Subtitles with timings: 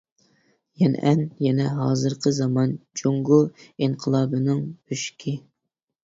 [0.83, 3.37] يەنئەن يەنە ھازىرقى زامان جۇڭگو
[3.83, 5.35] ئىنقىلابىنىڭ بۆشۈكى.